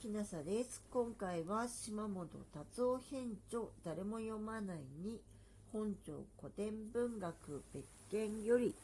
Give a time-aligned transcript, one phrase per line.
[0.00, 0.80] ひなさです。
[0.92, 5.20] 今回は島本達夫編著誰も読まないに
[5.72, 8.76] 本庁古典文学別件より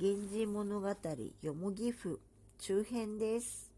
[0.00, 0.88] 源氏物語
[1.42, 2.18] よもぎ府
[2.58, 3.70] 中編です。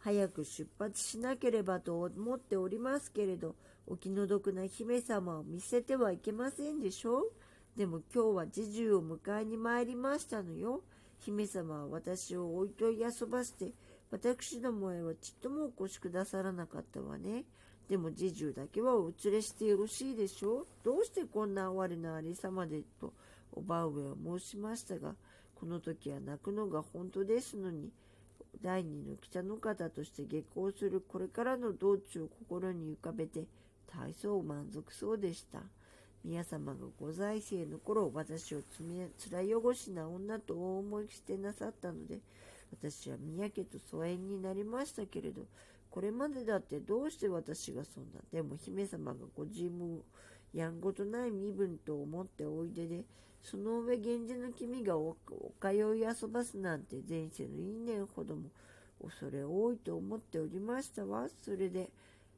[0.00, 3.54] 早く出発しなければと思っておりますけれど、
[3.86, 7.32] お気の毒な姫様を見せてはいけませんでしょう
[7.76, 10.82] でも今日は侍従を迎えに参りましたのよ。
[11.24, 13.72] 姫様は私を置いとい遊ばせて、
[14.10, 17.44] 私どもへはちっともお越しくださらなかったわね。
[17.88, 23.12] でも侍従だけはお連れしてよろしいでしょうどうしてこんな哀れなありさまでと、
[23.52, 25.14] おば上は申しましたが、
[25.54, 27.90] この時は泣くのが本当ですのに、
[28.60, 33.46] 第二の北の方として下校するこれからの道中を心に浮かべて、
[33.86, 35.60] 大層満足そうでした。
[36.24, 42.20] 宮様がご在世の頃、私をつら汚しな女と大思いしてなさったので、
[42.72, 45.42] 私は宮家と疎遠になりましたけれど、
[45.90, 49.98] これまでだってどうして私がそんな、でも姫様がご自分を
[50.54, 53.04] やんごとない身分と思っておいでで、
[53.42, 55.16] その上源氏の君がお
[55.60, 58.50] 通い遊ばすなんて前世の因縁ほども
[59.02, 61.26] 恐れ多いと思っておりましたわ。
[61.42, 61.90] それで、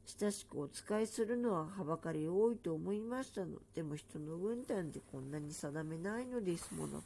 [0.06, 3.56] 親しくお使いするのははばかり多いと思いましたの。
[3.74, 7.02] でも人の軍団でこんなに定めないのですもの。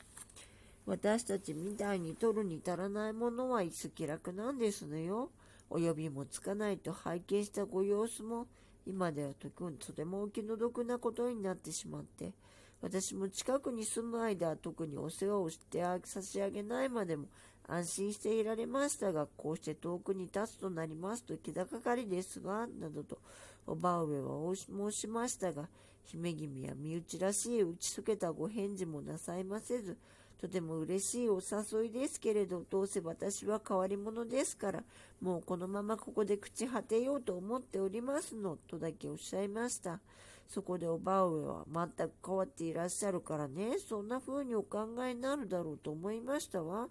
[0.85, 5.31] 私たちみたいに取るに足らないものはいつ気楽なんですのよ。
[5.71, 8.47] お呼びもつかないと拝見したご様子も、
[8.87, 12.33] 今ではとてもお気の毒なことになってしまって、
[12.81, 17.27] 私も近くに住む間は特にお世話をして差し上げないまでも
[17.69, 23.19] 安心していられましたが、こうして遠くに立つとなりますと気がかりですわ、などと、
[23.67, 25.69] おば上は申しましたが、
[26.03, 29.99] 姫君は身内らしい打ち解けたご返事もなさいませず、
[30.41, 34.83] とても嬉しいお誘いですけれど、どうせ私は変わり者ですから、
[35.21, 40.01] もうこのままここで朽ち果てようと思っておりますの、とだけおっしゃいました。
[40.49, 46.89] そこでおば上は全く変わっていらっしゃるからね、そんな風にお考えになるだろうと思いましたわ。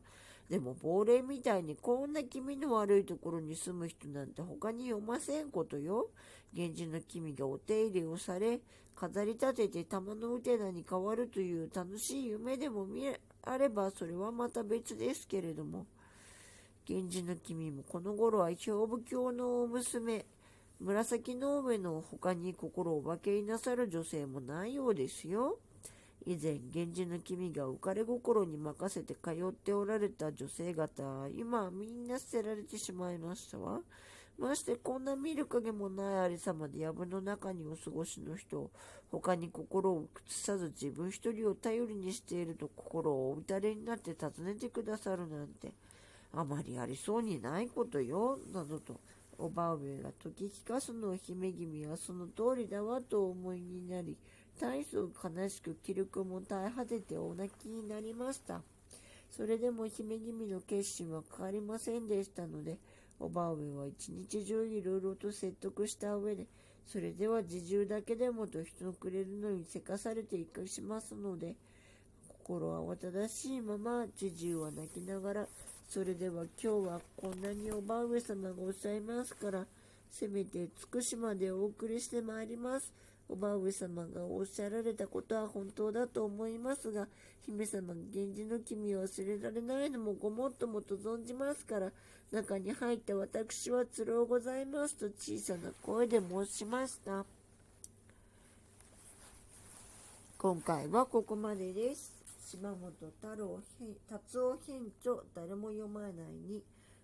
[0.49, 6.09] でも亡霊みたいにこんな気味の悪いところに住む人なんて他に読ませんことよ。
[6.53, 8.61] 源氏の君がお手入れをされ、
[8.95, 13.03] 飾り立てて玉のうてなに変わるという楽しい夢でも見
[13.43, 15.85] あればそれはまた別ですけれども。
[16.89, 20.25] 源氏の君もこの頃は兵部教のお娘、
[20.79, 25.59] 紫の上の他に心を分けいなさる女性もないようですよ。
[26.29, 31.01] 以前、源氏の君が浮かれ心に任せて通っておられた女性方、
[31.33, 33.79] 今はみんな捨てられてしまいましたわ。
[34.37, 38.69] ましてこんな見る影もないありさまで藪の中にお過ごしの人、
[39.09, 45.71] 他に心を崩さず自分一人を頼りにしていると心をお打たれになって尋ねてくださるなんて、
[46.33, 48.99] あまりありそうにないことよ、などと、
[49.37, 54.17] おば上が解き聞かすのを姫君はその通りだわとお思いになり、
[54.59, 58.61] 大層悲しく気力も絶え果ててお泣きになりました。
[59.31, 62.77] それでも姫君の決心は変わりませんでしたので、
[63.19, 66.45] おばあ上は一日中いろいろと説得した上で、
[66.85, 71.55] それでは自重だけでもと人のくれるのにせかされていかしますので、
[72.43, 75.47] 心慌ただしいまま、自重は泣きながら、
[75.89, 79.65] それでは今日はこんなにおばあ上様がおっしゃいますから、
[80.09, 82.93] せめて尽くしまでお送りしてまいります。
[83.29, 87.07] おば上様がおっしゃられたことは本当だと思いますが、
[87.45, 91.91] 姫様が源氏の君を忘れられないのもごもっともと存じますから、
[92.31, 97.25] 中に入った私はつろうございますと小さな声で申しました。
[100.37, 102.17] 今回はここまでです。
[102.45, 103.59] 島本太郎
[104.07, 106.11] 達夫編著誰も読まない
[106.47, 106.63] に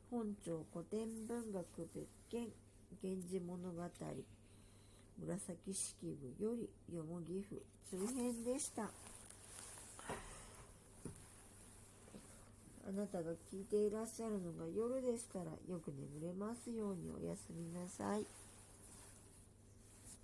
[0.10, 2.48] 本庁古典文学別件
[3.02, 3.84] 源氏物語
[5.20, 5.96] 紫式
[6.40, 8.90] 部よりよもぎ府中編でした。
[12.86, 18.26] あなたが聞いていらっしゃるのが夜でしたらよく眠れますようにおやすみなさい。